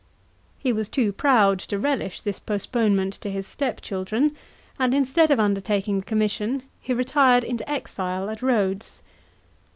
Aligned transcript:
He 0.57 0.73
was 0.73 0.89
too 0.89 1.11
proud 1.13 1.59
to 1.59 1.77
relish 1.77 2.21
this 2.21 2.39
postponement 2.39 3.13
to 3.21 3.29
his 3.29 3.45
step 3.45 3.81
children, 3.81 4.35
and 4.79 4.95
instead 4.95 5.29
of 5.29 5.39
undertaking 5.39 5.99
the 5.99 6.05
commission, 6.07 6.63
he 6.79 6.91
retired 6.91 7.43
into 7.43 7.69
exile 7.69 8.27
at 8.31 8.41
Rhodes. 8.41 9.03